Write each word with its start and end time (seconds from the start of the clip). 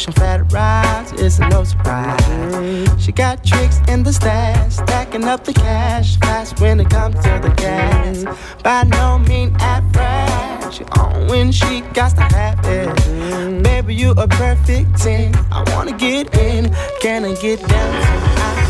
Pushing 0.00 0.12
fat 0.14 0.52
rides, 0.52 1.12
it's 1.12 1.38
no 1.38 1.62
surprise. 1.62 2.88
She 2.98 3.12
got 3.12 3.44
tricks 3.44 3.80
in 3.88 4.02
the 4.02 4.12
stash, 4.12 4.76
stacking 4.76 5.24
up 5.24 5.44
the 5.44 5.52
cash 5.52 6.16
fast 6.18 6.58
when 6.60 6.80
it 6.80 6.88
comes 6.88 7.16
to 7.16 7.40
the 7.42 7.52
gas. 7.56 8.24
By 8.62 8.84
no 8.84 9.18
means 9.18 9.54
average, 9.60 10.74
she 10.74 10.84
on 10.98 11.26
when 11.26 11.52
she 11.52 11.82
got 11.92 12.16
to 12.16 12.22
have 12.22 12.64
it. 12.64 13.62
Baby, 13.62 13.94
you 13.94 14.12
a 14.12 14.26
perfect 14.26 14.96
10. 14.96 15.34
I 15.52 15.64
wanna 15.74 15.96
get 15.96 16.34
in, 16.38 16.74
can 17.02 17.24
I 17.24 17.34
get 17.34 17.60
down 17.68 17.94
I? 18.36 18.60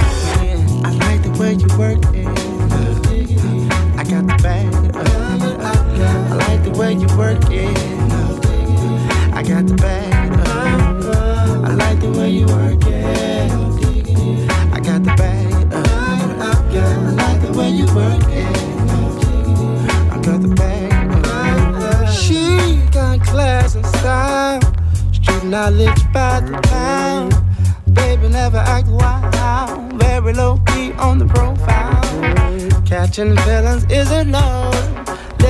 I 0.85 0.91
like 1.07 1.23
the 1.23 1.31
way 1.39 1.53
you 1.55 1.69
work 1.79 2.01
it. 2.13 2.27
I 3.99 4.05
got 4.05 4.27
the 4.27 4.37
bag. 4.43 4.67
I 6.33 6.35
like 6.49 6.65
the 6.65 6.71
way 6.77 6.95
you 6.95 7.07
work 7.17 7.39
it. 7.51 7.77
I 9.33 9.43
got 9.43 9.67
the 9.67 9.75
bag 9.75 10.10
Catching 32.87 33.37
feelings 33.37 33.85
isn't 33.91 34.31
no 34.31 34.71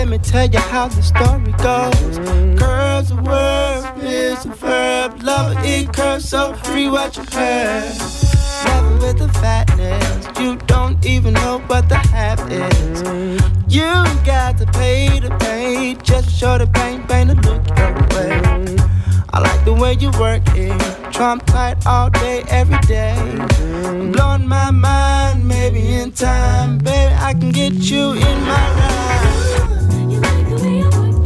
let 0.01 0.09
me 0.09 0.19
tell 0.19 0.49
you 0.49 0.59
how 0.59 0.89
the 0.89 1.03
story 1.03 1.53
goes. 1.63 2.80
Curves 3.01 3.13
a 3.13 3.23
word, 3.23 3.95
is 4.03 4.45
a 4.45 4.49
verb. 4.51 5.23
Love 5.23 5.57
it 5.65 5.91
curves 5.91 6.29
so 6.29 6.53
free 6.53 6.87
what 6.87 7.17
you 7.17 7.23
heard. 7.33 7.95
Never 8.67 8.95
with 8.99 9.17
the 9.17 9.29
fatness, 9.41 10.29
you 10.39 10.57
don't 10.67 11.03
even 11.07 11.33
know 11.33 11.61
what 11.61 11.89
the 11.89 11.97
half 11.97 12.39
is. 12.51 13.01
You 13.75 13.89
got 14.27 14.59
to 14.59 14.67
pay 14.67 15.19
the 15.19 15.31
pay, 15.41 15.97
just 16.03 16.29
show 16.31 16.59
the 16.59 16.67
pain, 16.67 17.03
pain 17.05 17.29
to 17.29 17.35
look 17.37 17.67
your 17.79 17.95
way. 18.13 18.77
I 19.33 19.41
like 19.41 19.65
the 19.65 19.73
way 19.73 19.95
you 19.95 20.11
work 20.21 20.43
it, 20.49 20.79
trump 21.11 21.47
tight 21.47 21.87
all 21.87 22.11
day, 22.11 22.45
every 22.51 22.81
day. 22.81 23.17
Blowing 24.13 24.47
my 24.47 24.71
mind, 24.71 25.49
maybe 25.49 25.95
in 25.95 26.13
time, 26.13 26.77
baby, 26.77 27.15
I 27.15 27.33
can 27.33 27.51
get 27.51 27.73
you 27.73 28.13
in 28.13 28.41
my 28.43 28.69
ride. 28.77 29.41
even 30.71 31.20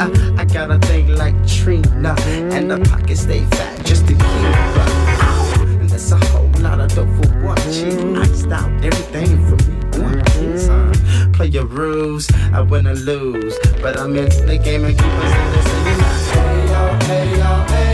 I, 0.00 0.36
I 0.38 0.44
got 0.44 0.70
a 0.70 0.78
thing 0.86 1.08
like 1.16 1.34
Trina, 1.46 2.14
and 2.54 2.70
the 2.70 2.78
pockets 2.88 3.22
stay 3.22 3.44
fat 3.56 3.84
just 3.84 4.06
to 4.06 4.12
keep 4.12 4.22
up. 4.22 5.58
And 5.80 5.90
that's 5.90 6.12
a 6.12 6.16
whole 6.26 6.50
lot 6.60 6.80
of 6.80 6.94
dope 6.94 7.08
for 7.16 7.54
cheap. 7.72 7.98
Iced 8.18 8.52
out 8.52 8.70
everything 8.84 9.30
for 9.48 9.56
me. 9.68 9.74
Time. 10.66 11.32
Play 11.32 11.46
your 11.48 11.66
rules, 11.66 12.30
I 12.52 12.60
win 12.60 12.86
or 12.86 12.94
lose. 12.94 13.58
But 13.82 13.98
I'm 13.98 14.16
in 14.16 14.28
the 14.46 14.58
game 14.58 14.84
and 14.84 14.96
keep 14.96 15.06
us 15.06 15.34
in 15.34 15.52
this. 15.52 15.68
Hey, 16.30 16.66
yo, 16.66 16.98
hey, 17.06 17.38
yo, 17.38 17.64
hey. 17.74 17.93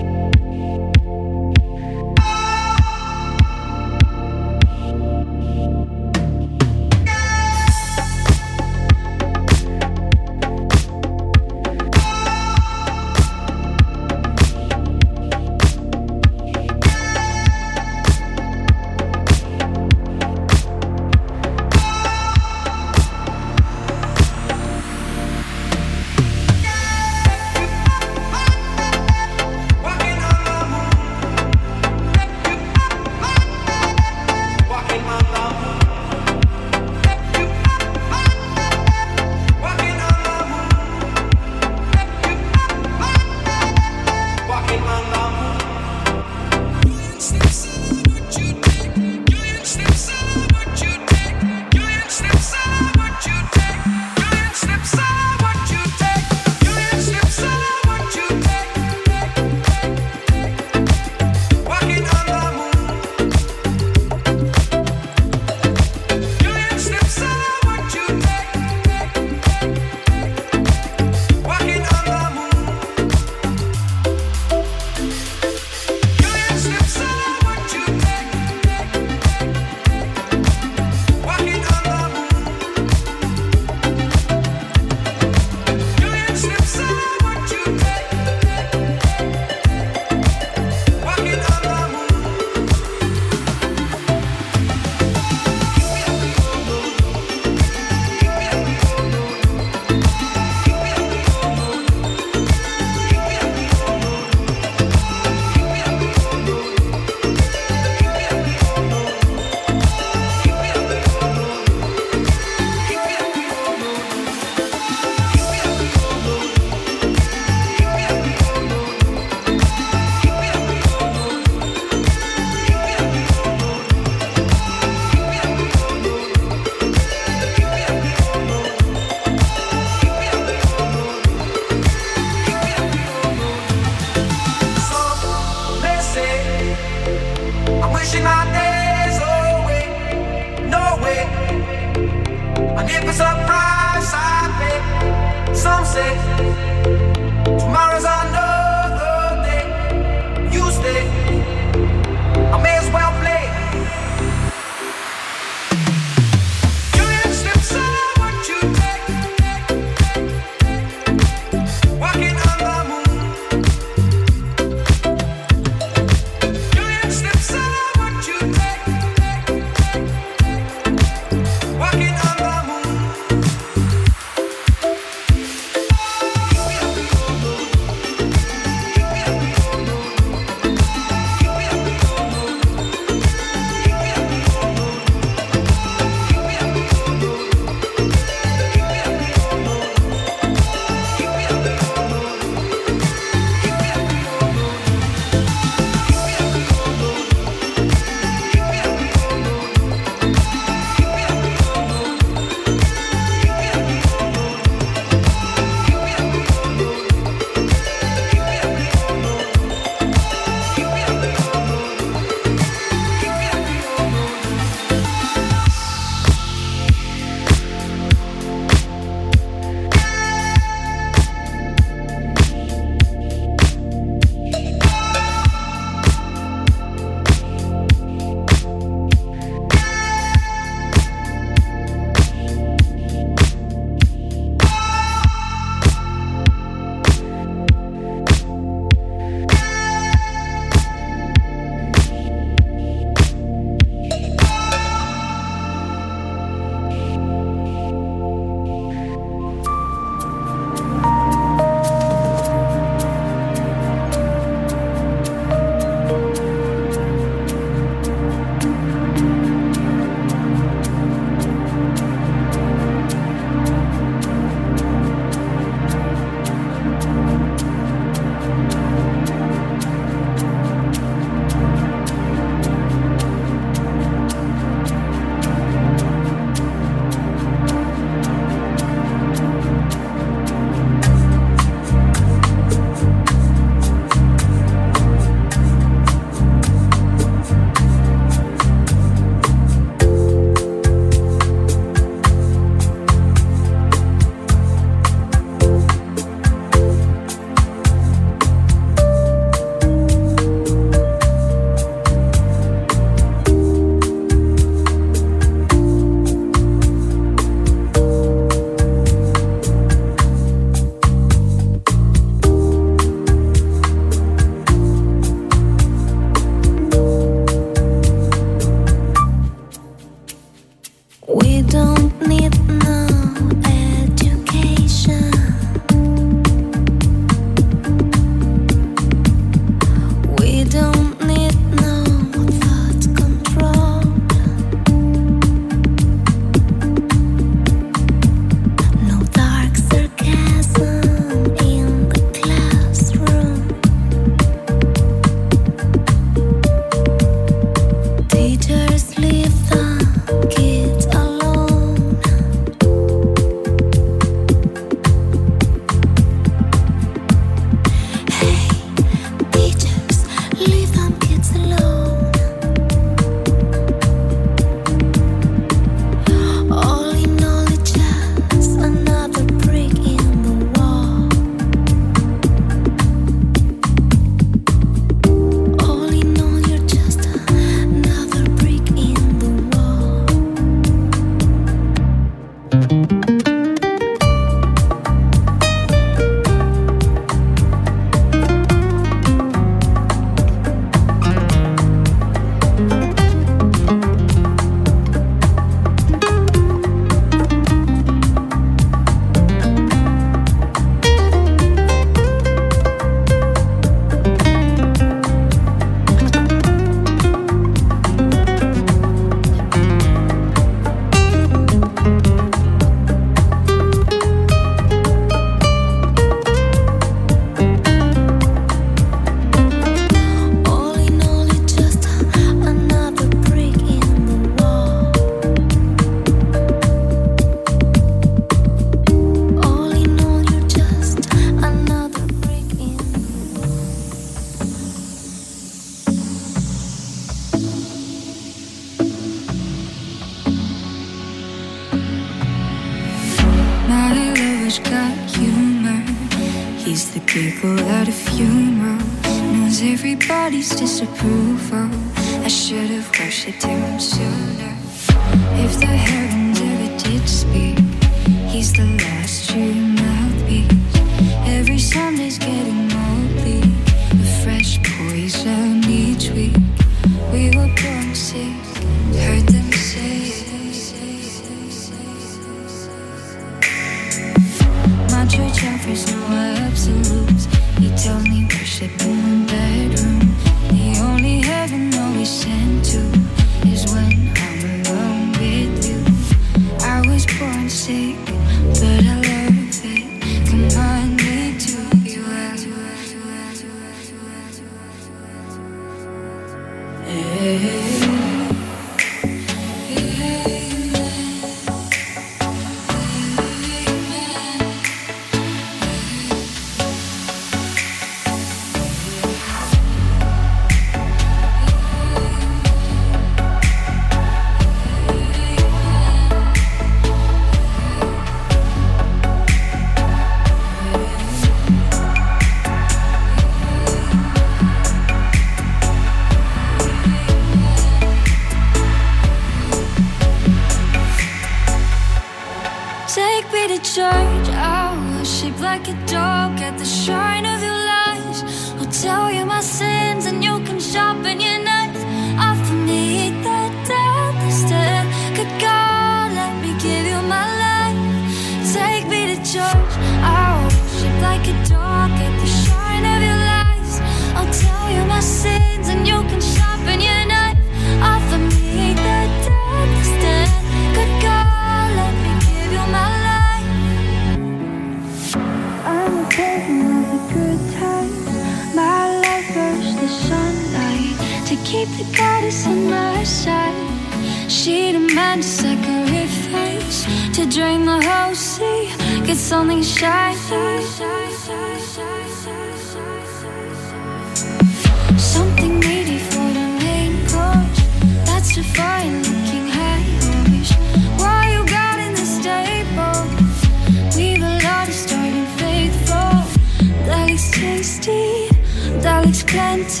Give 599.32 600.00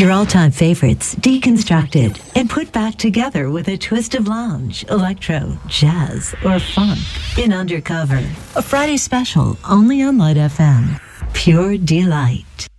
Your 0.00 0.12
all 0.12 0.24
time 0.24 0.50
favorites 0.50 1.14
deconstructed 1.16 2.18
and 2.34 2.48
put 2.48 2.72
back 2.72 2.94
together 2.94 3.50
with 3.50 3.68
a 3.68 3.76
twist 3.76 4.14
of 4.14 4.28
lounge, 4.28 4.82
electro, 4.88 5.58
jazz, 5.66 6.34
or 6.42 6.58
funk 6.58 6.98
in 7.36 7.52
Undercover. 7.52 8.26
A 8.56 8.62
Friday 8.62 8.96
special 8.96 9.58
only 9.68 10.00
on 10.00 10.16
Light 10.16 10.38
FM. 10.38 10.98
Pure 11.34 11.76
delight. 11.84 12.69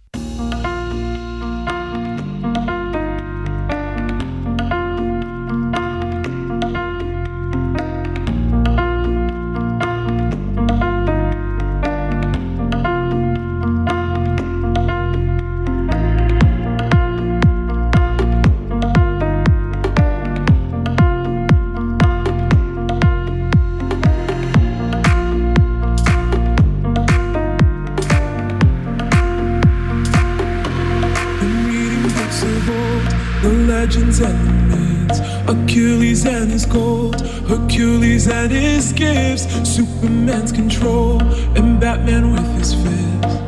Superman's 40.31 40.51
control, 40.53 41.21
and 41.57 41.77
Batman 41.77 42.31
with 42.31 42.57
his 42.57 42.73
fist. 42.73 43.41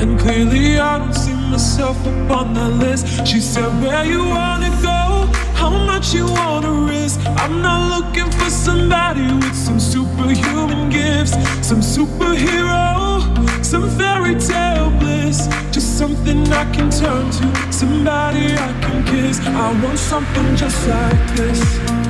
And 0.00 0.20
clearly, 0.20 0.78
I 0.78 0.98
don't 0.98 1.14
see 1.14 1.32
myself 1.50 1.96
up 2.06 2.30
on 2.30 2.52
that 2.52 2.72
list. 2.72 3.26
She 3.26 3.40
said, 3.40 3.68
Where 3.80 4.04
you 4.04 4.18
wanna 4.26 4.68
go? 4.82 5.26
How 5.54 5.70
much 5.70 6.12
you 6.12 6.26
wanna 6.26 6.72
risk? 6.92 7.20
I'm 7.24 7.62
not 7.62 7.80
looking 7.94 8.30
for 8.32 8.50
somebody 8.50 9.32
with 9.32 9.56
some 9.56 9.80
superhuman 9.80 10.90
gifts, 10.90 11.32
some 11.66 11.80
superhero, 11.80 13.24
some 13.64 13.88
fairy 13.96 14.34
tale 14.38 14.90
bliss. 15.00 15.48
Just 15.72 15.96
something 15.96 16.46
I 16.52 16.70
can 16.74 16.90
turn 16.90 17.30
to, 17.30 17.72
somebody 17.72 18.52
I 18.68 18.72
can 18.82 19.04
kiss. 19.06 19.40
I 19.40 19.72
want 19.82 19.98
something 19.98 20.54
just 20.54 20.86
like 20.86 21.36
this. 21.36 22.09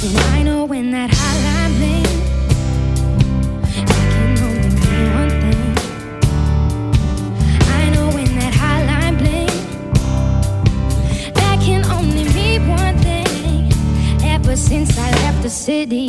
You 0.00 0.10
only 4.42 4.68
me 4.68 5.02
one 5.14 5.30
thing 5.40 5.76
I 7.68 7.90
know 7.90 8.10
when 8.10 8.30
that 8.38 8.54
high 8.54 8.84
line 8.86 9.16
playing 9.18 9.64
That 11.34 11.58
can 11.60 11.84
only 11.86 12.24
me 12.32 12.58
one 12.68 12.98
thing 12.98 13.72
Ever 14.22 14.56
since 14.56 14.96
I 14.98 15.10
left 15.10 15.42
the 15.42 15.50
city 15.50 16.08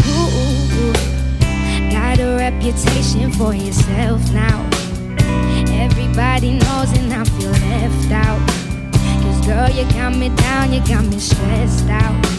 got 1.91 2.19
a 2.19 2.38
reputation 2.38 3.32
for 3.32 3.54
yourself 3.54 4.21
now. 4.34 4.67
Everybody 5.71 6.54
knows, 6.54 6.91
and 6.97 7.13
I 7.13 7.23
feel 7.23 7.52
left 7.52 8.12
out. 8.12 8.39
Cause, 9.23 9.45
girl, 9.45 9.69
you 9.69 9.86
count 9.91 10.17
me 10.17 10.30
down, 10.30 10.73
you 10.73 10.80
got 10.88 11.06
me 11.06 11.19
stressed 11.19 11.88
out. 11.89 12.38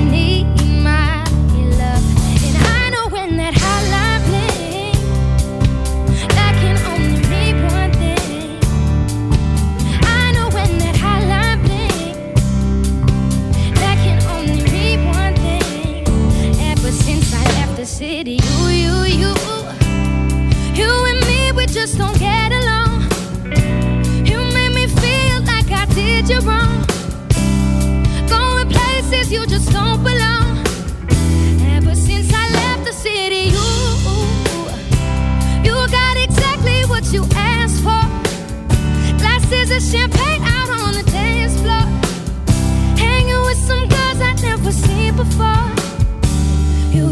city, 18.01 18.39
you, 18.49 18.59
you, 18.83 18.95
you, 19.21 19.33
you 20.73 20.91
and 21.09 21.19
me, 21.27 21.51
we 21.51 21.67
just 21.67 21.99
don't 21.99 22.17
get 22.17 22.51
along. 22.51 23.03
You 24.25 24.39
made 24.57 24.73
me 24.73 24.87
feel 24.87 25.37
like 25.51 25.69
I 25.69 25.85
did 25.93 26.27
you 26.27 26.39
wrong. 26.39 26.83
Going 28.27 28.67
places 28.69 29.31
you 29.31 29.45
just 29.45 29.71
don't 29.71 30.01
belong. 30.03 30.65
Ever 31.75 31.93
since 31.93 32.33
I 32.33 32.45
left 32.59 32.85
the 32.85 32.93
city, 33.05 33.43
you, 33.55 33.69
you 35.67 35.75
got 35.99 36.17
exactly 36.17 36.81
what 36.91 37.05
you 37.13 37.23
asked 37.35 37.83
for. 37.85 38.03
Glasses 39.21 39.69
of 39.77 39.81
champagne 39.91 40.41
out 40.41 40.69
on 40.71 40.93
the 40.95 41.03
dance 41.11 41.53
floor. 41.61 41.85
Hanging 42.97 43.41
with 43.45 43.59
some 43.69 43.87
girls 43.93 44.19
I'd 44.21 44.41
never 44.41 44.71
seen 44.71 45.15
before. 45.15 45.60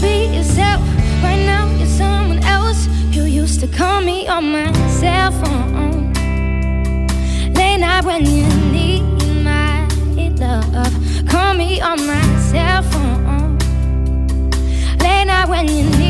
be 0.00 0.26
yourself. 0.36 0.80
Right 1.22 1.42
now, 1.44 1.66
you're 1.76 1.86
someone 1.86 2.42
else. 2.44 2.88
You 3.10 3.24
used 3.24 3.60
to 3.60 3.66
call 3.66 4.00
me 4.00 4.26
on 4.28 4.52
my 4.52 4.72
cell 4.88 5.30
phone. 5.32 6.12
Late 7.54 7.78
night 7.78 8.04
when 8.04 8.24
you 8.26 8.46
need 8.72 9.02
my 9.44 9.86
love. 10.38 10.94
Call 11.28 11.54
me 11.54 11.80
on 11.80 12.06
my 12.06 12.22
cell 12.50 12.82
phone. 12.82 13.58
Late 14.98 15.26
night 15.26 15.48
when 15.48 15.68
you 15.68 15.84
need 15.98 16.09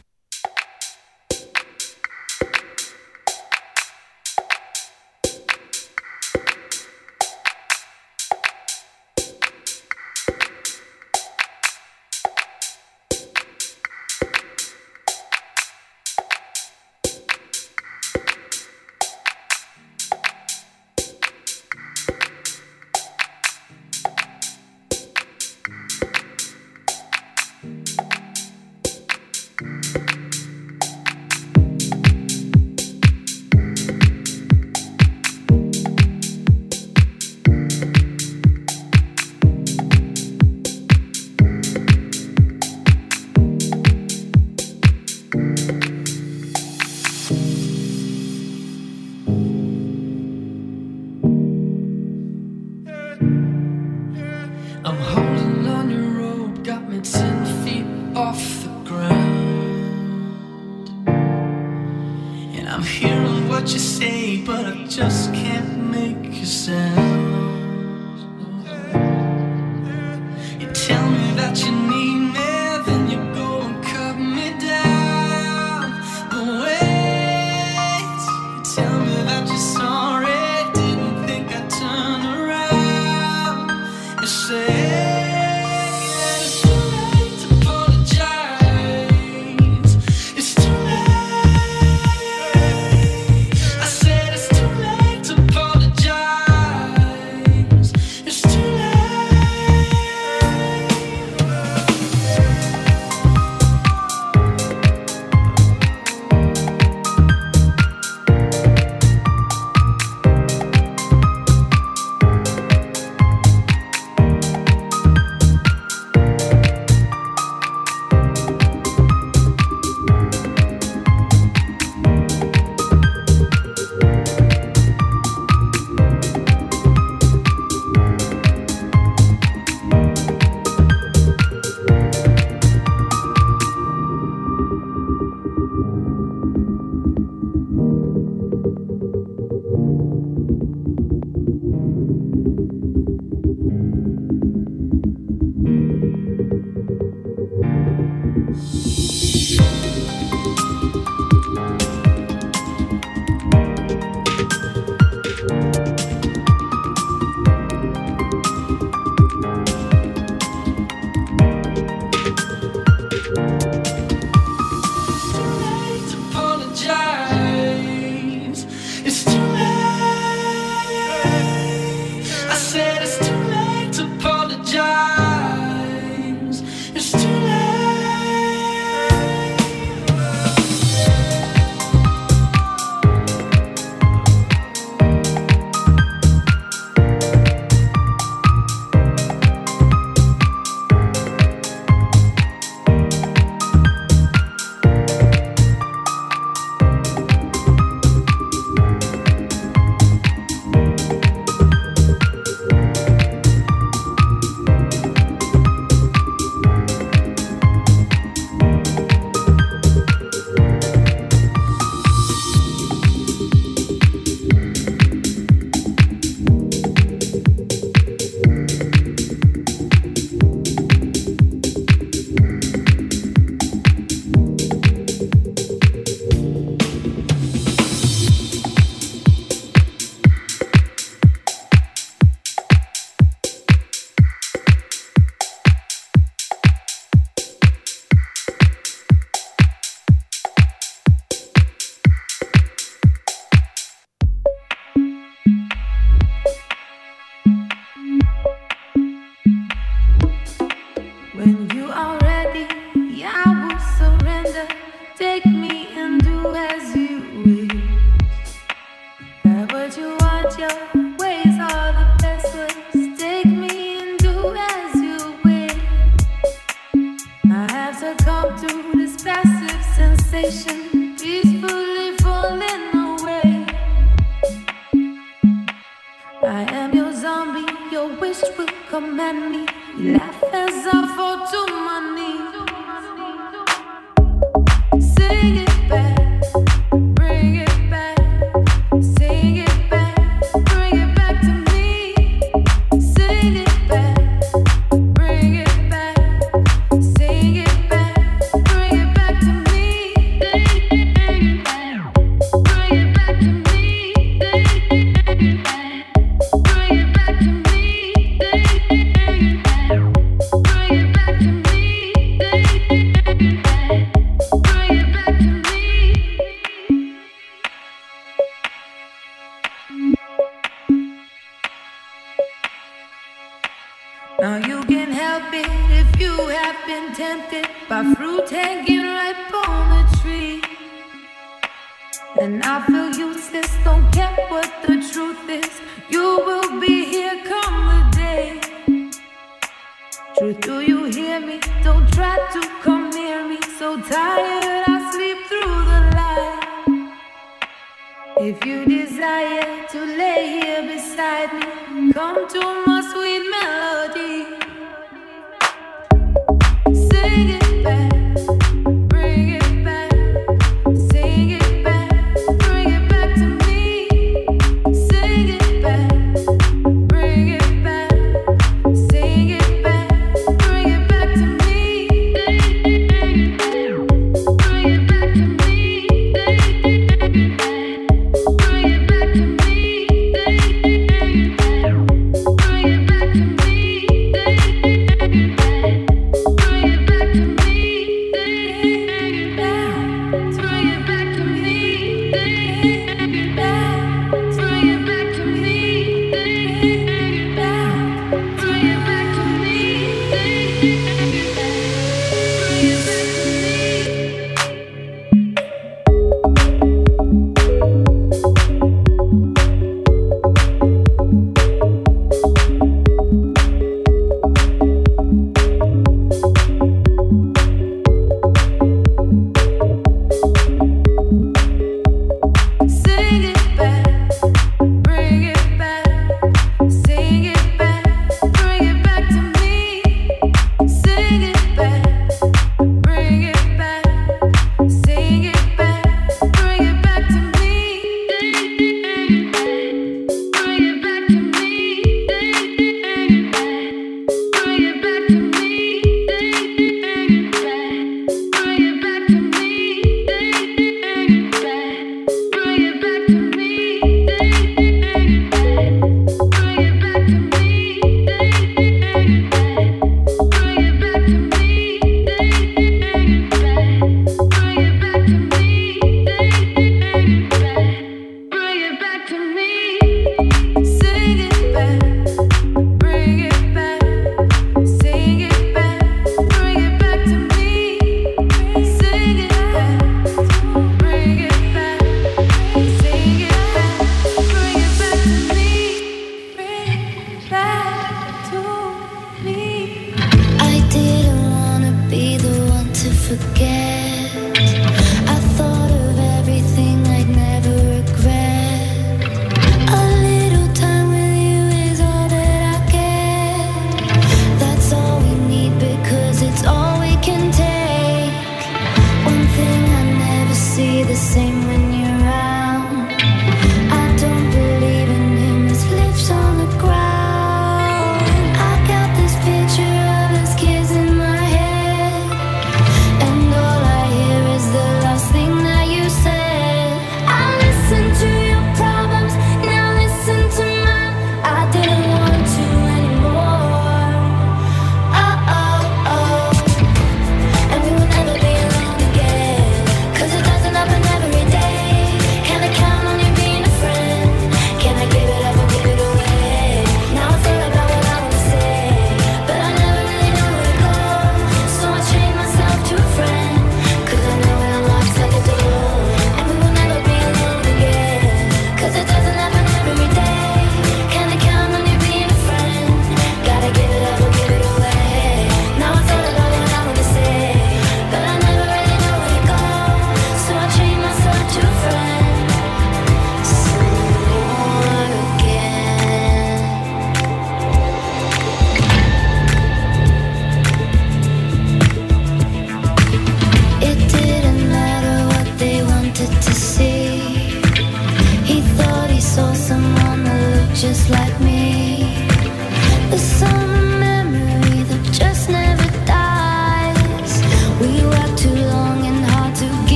Me, 352.41 352.47
come 352.49 353.00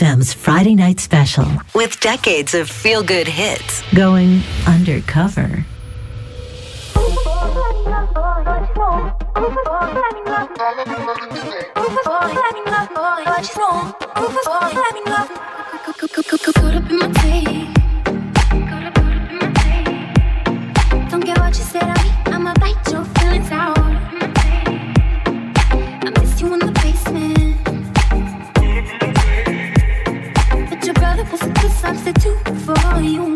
FM's 0.00 0.32
Friday 0.32 0.74
Night 0.74 0.98
Special 0.98 1.44
with 1.74 2.00
decades 2.00 2.54
of 2.54 2.70
feel 2.70 3.02
good 3.02 3.28
hits 3.28 3.82
going 3.94 4.40
undercover. 4.66 5.66
Caught 16.40 16.74
up 16.74 16.90
in 16.90 16.98
my. 16.98 17.10
Don't 21.10 21.26
what 21.40 21.58
you 21.58 21.64
said. 21.64 21.98
I'ma 22.24 22.54
bite 22.54 22.90
your 22.90 23.04
feelings 23.04 23.50
out. 23.52 23.79
substitute 31.80 32.36
for 32.66 33.00
you. 33.00 33.32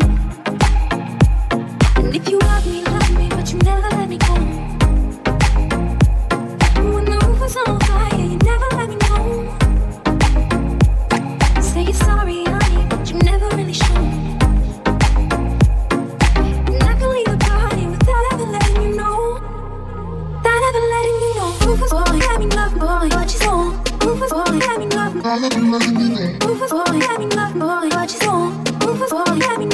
And 1.97 2.15
if 2.15 2.29
you 2.29 2.37
love 2.37 2.65
me, 2.67 2.83
love 2.83 3.11
me, 3.17 3.27
but 3.29 3.51
you 3.51 3.57
never 3.59 3.89
let 3.97 4.07
me 4.07 4.17
go. 4.19 4.33
When 6.93 7.05
the 7.05 7.17
roof 7.25 7.39
was 7.41 7.57
on 7.57 7.79
fire, 7.79 8.25
you 8.31 8.37
never 8.51 8.67
let 8.77 8.89
me 8.91 8.97
know. 9.07 9.23
Say 11.59 11.81
you're 11.85 12.01
sorry, 12.07 12.43
honey, 12.45 12.85
but 12.87 13.09
you 13.09 13.17
never 13.31 13.47
really 13.57 13.73
show. 13.73 14.01
And 16.69 16.83
I 16.89 16.93
can 16.99 17.09
leave 17.15 17.29
the 17.33 17.37
party 17.49 17.87
without 17.87 18.33
ever 18.33 18.45
letting 18.45 18.81
you 18.83 18.95
know. 18.95 19.41
Without 20.37 20.61
ever 20.69 20.83
letting 20.93 21.19
you 21.25 21.31
know. 21.37 21.49
Roof 21.65 21.79
was 21.81 21.91
me 22.39 22.45
love, 22.55 22.73
boy, 22.77 23.09
you. 23.41 23.73
Roof 24.05 24.19
was 24.21 24.31
me 24.77 24.94
Overflowing, 25.25 27.01
having 27.01 27.29
love, 27.31 27.53
boy, 27.55 27.89
what 27.95 28.13
you 28.13 28.29
want. 28.29 28.83
Overflowing, 28.83 29.41
having 29.41 29.69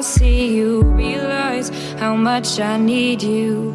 I 0.00 0.02
see 0.02 0.56
you, 0.56 0.80
realize 0.80 1.68
how 1.98 2.16
much 2.16 2.58
I 2.58 2.78
need 2.78 3.22
you. 3.22 3.69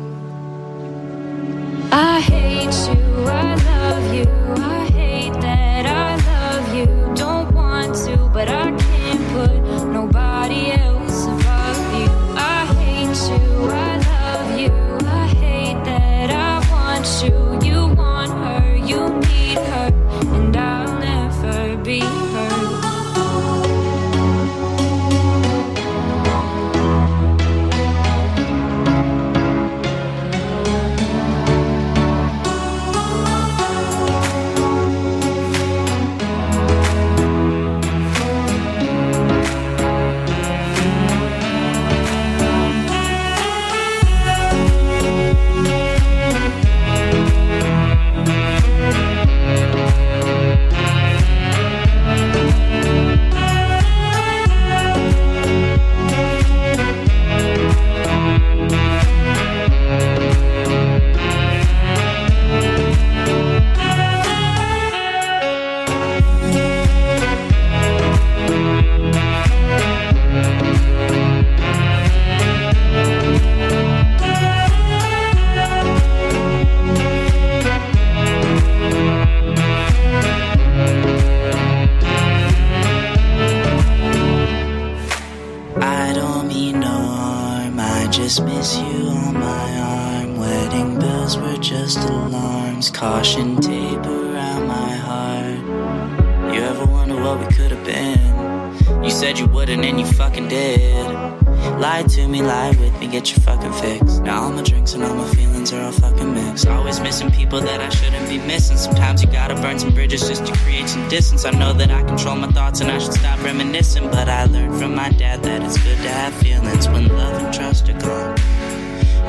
I 111.46 111.52
know 111.52 111.74
that 111.74 111.91
I 111.91 112.02
control 112.02 112.36
my 112.36 112.48
thoughts 112.48 112.82
and 112.82 112.89
I 112.89 112.98
should 112.98 113.14
stop 113.14 113.41
reminiscing. 113.43 114.10
But 114.10 114.28
I 114.28 114.46
learned 114.46 114.80
from 114.80 114.96
my 114.96 115.10
dad 115.12 115.43
that 115.43 115.62
it's 115.62 115.78
good 115.78 115.98
to 115.98 116.10
have 116.10 116.34
feelings 116.34 116.88
when 116.89 117.08
love 117.08 117.43
and 117.43 117.54
trust 117.54 117.88
are 117.88 118.00
gone. 118.00 118.36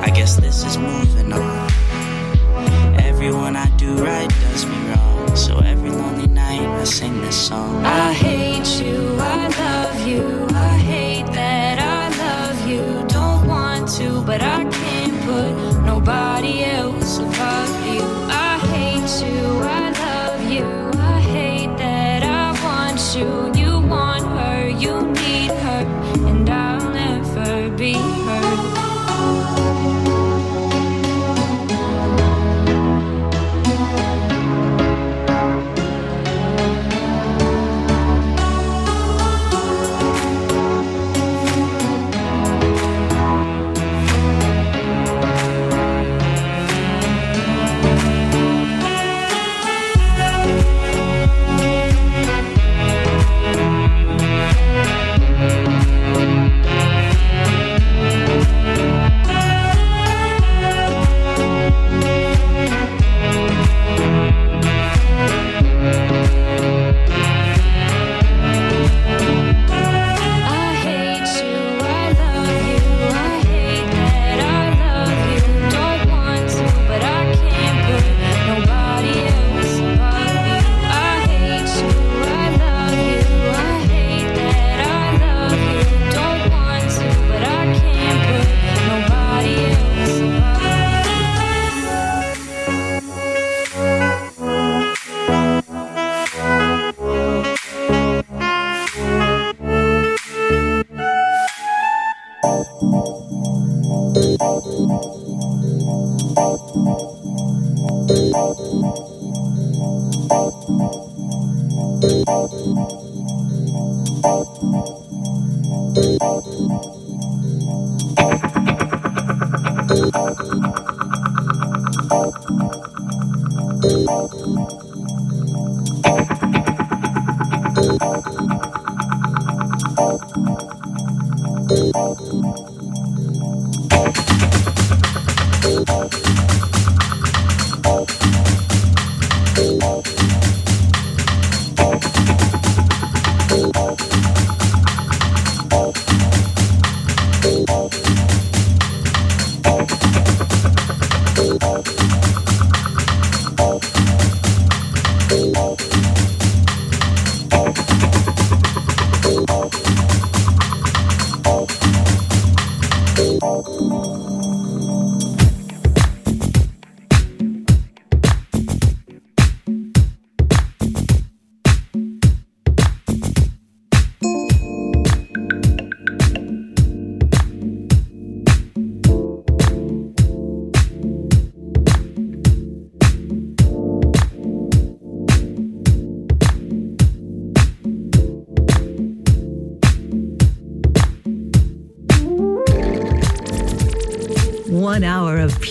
I 0.00 0.08
guess 0.08 0.36
this 0.36 0.64
is 0.64 0.78
moving 0.78 1.30
on. 1.32 1.70
Everyone 2.98 3.54
I 3.54 3.68
do 3.76 3.96
right 4.02 4.30
does 4.40 4.64
me 4.64 4.78
wrong. 4.88 5.36
So 5.36 5.58
every 5.58 5.90
lonely 5.90 6.26
night 6.26 6.66
I 6.80 6.84
sing 6.84 7.20
this 7.20 7.36
song. 7.48 7.84
I 7.84 8.14
hate 8.14 8.80
you, 8.82 9.16
I 9.20 9.48
love 9.48 10.08
you, 10.08 10.46
I 10.54 10.78
hate 10.78 11.26
that 11.34 11.78
I 11.78 12.02
love 12.24 12.66
you. 12.66 13.06
Don't 13.08 13.46
want 13.46 13.90
to, 13.98 14.22
but 14.22 14.40
I 14.40 14.64
can't 14.64 15.16
put 15.28 15.82
nobody 15.84 16.64
else. 16.64 17.05